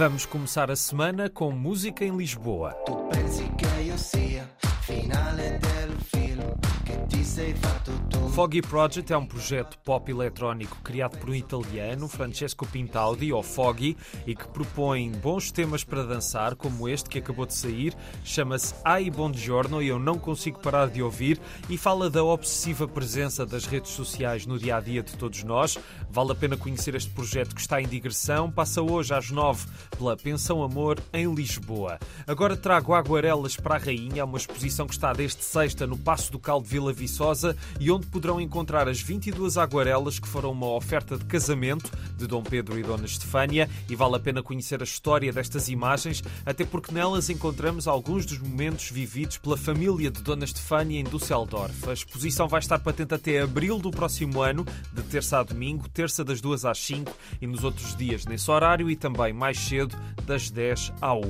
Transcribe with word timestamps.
Vamos 0.00 0.24
começar 0.24 0.70
a 0.70 0.76
semana 0.76 1.28
com 1.28 1.52
música 1.52 2.02
em 2.02 2.16
Lisboa. 2.16 2.74
Foggy 8.40 8.62
Project 8.62 9.12
é 9.12 9.18
um 9.18 9.26
projeto 9.26 9.76
pop 9.84 10.10
eletrónico 10.10 10.78
criado 10.82 11.18
por 11.18 11.28
um 11.28 11.34
italiano, 11.34 12.08
Francesco 12.08 12.66
Pintaudi, 12.66 13.32
ou 13.32 13.42
Foggy, 13.42 13.96
e 14.26 14.34
que 14.34 14.48
propõe 14.48 15.10
bons 15.10 15.52
temas 15.52 15.84
para 15.84 16.04
dançar, 16.04 16.54
como 16.54 16.88
este 16.88 17.10
que 17.10 17.18
acabou 17.18 17.44
de 17.44 17.54
sair, 17.54 17.94
chama-se 18.24 18.74
Ai 18.82 19.10
Buongiorno 19.10 19.82
e 19.82 19.88
eu 19.88 19.98
não 19.98 20.18
consigo 20.18 20.58
parar 20.58 20.88
de 20.88 21.02
ouvir, 21.02 21.38
e 21.68 21.76
fala 21.76 22.08
da 22.08 22.24
obsessiva 22.24 22.88
presença 22.88 23.44
das 23.44 23.66
redes 23.66 23.90
sociais 23.90 24.46
no 24.46 24.58
dia 24.58 24.76
a 24.76 24.80
dia 24.80 25.02
de 25.02 25.16
todos 25.18 25.44
nós. 25.44 25.76
Vale 26.08 26.32
a 26.32 26.34
pena 26.34 26.56
conhecer 26.56 26.94
este 26.94 27.10
projeto 27.10 27.54
que 27.54 27.60
está 27.60 27.78
em 27.78 27.86
digressão, 27.86 28.50
passa 28.50 28.80
hoje 28.80 29.12
às 29.12 29.30
nove 29.30 29.66
pela 29.98 30.16
Pensão 30.16 30.62
Amor 30.62 30.98
em 31.12 31.30
Lisboa. 31.34 31.98
Agora 32.26 32.56
trago 32.56 32.94
Aguarelas 32.94 33.54
para 33.54 33.74
a 33.74 33.78
Rainha, 33.78 34.24
uma 34.24 34.38
exposição 34.38 34.79
que 34.86 34.94
está 34.94 35.12
desde 35.12 35.42
sexta 35.42 35.86
no 35.86 35.98
Passo 35.98 36.32
do 36.32 36.38
Cal 36.38 36.60
de 36.60 36.68
Vila 36.68 36.92
Viçosa 36.92 37.56
e 37.78 37.90
onde 37.90 38.06
poderão 38.06 38.40
encontrar 38.40 38.88
as 38.88 39.00
22 39.00 39.56
aguarelas 39.56 40.18
que 40.18 40.28
foram 40.28 40.52
uma 40.52 40.68
oferta 40.74 41.16
de 41.16 41.24
casamento 41.24 41.90
de 42.16 42.26
Dom 42.26 42.42
Pedro 42.42 42.78
e 42.78 42.82
Dona 42.82 43.04
Estefânia 43.04 43.68
e 43.88 43.96
vale 43.96 44.16
a 44.16 44.20
pena 44.20 44.42
conhecer 44.42 44.80
a 44.80 44.84
história 44.84 45.32
destas 45.32 45.68
imagens, 45.68 46.22
até 46.44 46.64
porque 46.64 46.92
nelas 46.92 47.30
encontramos 47.30 47.88
alguns 47.88 48.26
dos 48.26 48.38
momentos 48.38 48.90
vividos 48.90 49.38
pela 49.38 49.56
família 49.56 50.10
de 50.10 50.22
Dona 50.22 50.44
Estefânia 50.44 51.00
em 51.00 51.04
Düsseldorf. 51.04 51.88
A 51.88 51.92
exposição 51.92 52.48
vai 52.48 52.60
estar 52.60 52.78
patente 52.78 53.14
até 53.14 53.40
abril 53.40 53.78
do 53.78 53.90
próximo 53.90 54.42
ano, 54.42 54.66
de 54.92 55.02
terça 55.02 55.38
a 55.38 55.42
domingo, 55.42 55.88
terça 55.88 56.24
das 56.24 56.40
2 56.40 56.64
às 56.64 56.78
5 56.78 57.12
e 57.40 57.46
nos 57.46 57.64
outros 57.64 57.96
dias 57.96 58.24
nesse 58.26 58.50
horário 58.50 58.90
e 58.90 58.96
também 58.96 59.32
mais 59.32 59.58
cedo, 59.58 59.96
das 60.24 60.50
10 60.50 60.92
à 61.00 61.14
1. 61.14 61.20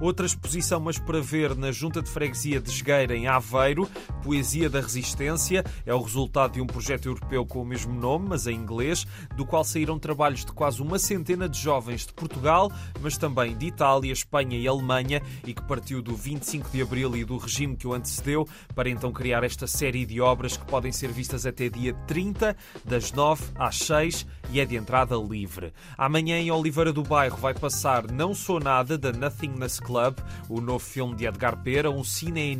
Outra 0.00 0.26
exposição, 0.26 0.80
mas 0.80 0.98
para 0.98 1.20
ver 1.20 1.56
na 1.56 1.72
Junta 1.72 2.02
de 2.02 2.10
Freguesia 2.10 2.60
de 2.60 2.70
Esgueira, 2.76 3.16
em 3.16 3.26
Aveiro, 3.26 3.88
Poesia 4.22 4.68
da 4.68 4.80
Resistência, 4.80 5.64
é 5.84 5.94
o 5.94 6.02
resultado 6.02 6.52
de 6.52 6.60
um 6.60 6.66
projeto 6.66 7.06
europeu 7.06 7.44
com 7.46 7.62
o 7.62 7.64
mesmo 7.64 7.94
nome, 7.94 8.26
mas 8.28 8.46
em 8.46 8.54
inglês, 8.54 9.06
do 9.36 9.46
qual 9.46 9.64
saíram 9.64 9.98
trabalhos 9.98 10.44
de 10.44 10.52
quase 10.52 10.82
uma 10.82 10.98
centena 10.98 11.48
de 11.48 11.58
jovens 11.58 12.06
de 12.06 12.12
Portugal, 12.12 12.70
mas 13.00 13.16
também 13.16 13.56
de 13.56 13.66
Itália, 13.66 14.12
Espanha 14.12 14.58
e 14.58 14.68
Alemanha, 14.68 15.22
e 15.46 15.54
que 15.54 15.62
partiu 15.62 16.02
do 16.02 16.14
25 16.14 16.70
de 16.70 16.82
abril 16.82 17.16
e 17.16 17.24
do 17.24 17.36
regime 17.36 17.76
que 17.76 17.86
o 17.86 17.94
antecedeu, 17.94 18.46
para 18.74 18.90
então 18.90 19.12
criar 19.12 19.44
esta 19.44 19.66
série 19.66 20.04
de 20.04 20.20
obras 20.20 20.56
que 20.56 20.64
podem 20.64 20.92
ser 20.92 21.12
vistas 21.12 21.46
até 21.46 21.68
dia 21.68 21.94
30, 22.06 22.56
das 22.84 23.12
9 23.12 23.42
às 23.56 23.78
6, 23.78 24.26
e 24.50 24.60
é 24.60 24.64
de 24.64 24.76
entrada 24.76 25.16
livre. 25.16 25.72
Amanhã 25.96 26.38
em 26.38 26.50
Oliveira 26.50 26.92
do 26.92 27.02
Bairro 27.02 27.36
vai 27.36 27.54
passar 27.54 28.10
Não 28.10 28.34
Sou 28.34 28.60
Nada, 28.60 28.98
da 28.98 29.12
Nothingness 29.12 29.80
Club, 29.80 30.18
o 30.48 30.60
novo 30.60 30.84
filme 30.84 31.14
de 31.14 31.26
Edgar 31.26 31.62
Pera, 31.62 31.90
um 31.90 32.04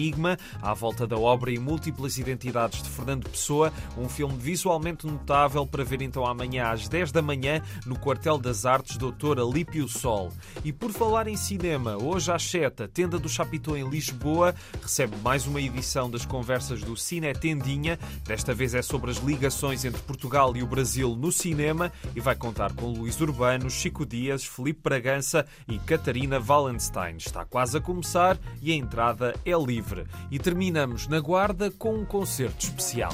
cine-enigma 0.00 0.38
à 0.62 0.72
volta 0.72 1.06
da 1.06 1.18
obra 1.18 1.52
e 1.52 1.58
múltiplas 1.58 2.16
identidades 2.16 2.82
de 2.82 2.88
Fernando 2.88 3.28
Pessoa 3.28 3.72
um 3.98 4.08
filme 4.08 4.36
visualmente 4.36 5.06
notável 5.06 5.66
para 5.66 5.84
ver 5.84 6.00
então 6.00 6.24
amanhã 6.24 6.70
às 6.70 6.88
10 6.88 7.12
da 7.12 7.20
manhã 7.20 7.62
no 7.84 7.98
Quartel 7.98 8.38
das 8.38 8.64
Artes 8.64 8.96
Doutor 8.96 9.38
Alípio 9.38 9.86
Sol. 9.88 10.32
E 10.64 10.72
por 10.72 10.90
falar 10.90 11.28
em 11.28 11.36
cinema, 11.36 11.96
hoje 11.96 12.32
às 12.32 12.42
7, 12.44 12.84
a 12.84 12.88
Tenda 12.88 13.18
do 13.18 13.28
Chapitão 13.28 13.76
em 13.76 13.88
Lisboa 13.88 14.54
recebe 14.80 15.16
mais 15.22 15.46
uma 15.46 15.60
edição 15.60 16.10
das 16.10 16.24
conversas 16.24 16.82
do 16.82 16.96
Cine 16.96 17.32
Tendinha. 17.34 17.98
Desta 18.24 18.54
vez 18.54 18.74
é 18.74 18.82
sobre 18.82 19.10
as 19.10 19.18
ligações 19.18 19.84
entre 19.84 20.00
Portugal 20.02 20.56
e 20.56 20.62
o 20.62 20.66
Brasil 20.66 21.14
no 21.14 21.30
cinema 21.30 21.92
e 22.14 22.20
vai 22.20 22.34
contar 22.34 22.72
com 22.72 22.86
Luís 22.86 23.20
Urbano, 23.20 23.70
Chico 23.70 24.06
Dias, 24.06 24.44
Felipe 24.44 24.80
Bragança 24.82 25.46
e 25.68 25.78
Catarina 25.78 26.40
Wallenstein. 26.40 27.16
Está 27.16 27.44
quase 27.44 27.76
a 27.76 27.80
começar 27.80 28.38
e 28.62 28.72
a 28.72 28.74
entrada 28.74 29.34
é 29.44 29.52
livre. 29.52 29.89
E 30.30 30.38
terminamos 30.38 31.06
na 31.06 31.20
Guarda 31.20 31.70
com 31.70 31.94
um 31.94 32.04
concerto 32.04 32.64
especial. 32.64 33.12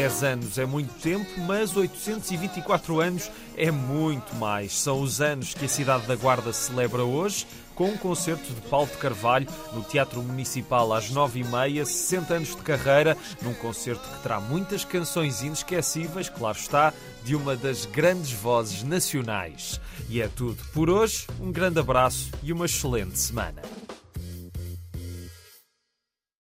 10 0.00 0.22
anos 0.22 0.56
é 0.56 0.64
muito 0.64 0.94
tempo, 0.94 1.28
mas 1.40 1.76
824 1.76 3.02
anos 3.02 3.30
é 3.54 3.70
muito 3.70 4.34
mais. 4.36 4.72
São 4.72 4.98
os 5.02 5.20
anos 5.20 5.52
que 5.52 5.66
a 5.66 5.68
cidade 5.68 6.06
da 6.06 6.16
Guarda 6.16 6.54
celebra 6.54 7.04
hoje 7.04 7.46
com 7.74 7.90
um 7.90 7.98
concerto 7.98 8.50
de 8.50 8.62
Paulo 8.62 8.86
de 8.86 8.96
Carvalho 8.96 9.46
no 9.74 9.82
Teatro 9.82 10.22
Municipal 10.22 10.90
às 10.94 11.10
nove 11.10 11.40
e 11.40 11.44
meia, 11.44 11.84
60 11.84 12.32
anos 12.32 12.56
de 12.56 12.62
carreira, 12.62 13.14
num 13.42 13.52
concerto 13.52 14.08
que 14.08 14.22
terá 14.22 14.40
muitas 14.40 14.86
canções 14.86 15.42
inesquecíveis, 15.42 16.30
claro 16.30 16.56
está, 16.56 16.94
de 17.22 17.36
uma 17.36 17.54
das 17.54 17.84
grandes 17.84 18.32
vozes 18.32 18.82
nacionais. 18.82 19.78
E 20.08 20.22
é 20.22 20.28
tudo 20.28 20.64
por 20.72 20.88
hoje, 20.88 21.26
um 21.38 21.52
grande 21.52 21.78
abraço 21.78 22.30
e 22.42 22.54
uma 22.54 22.64
excelente 22.64 23.18
semana. 23.18 23.60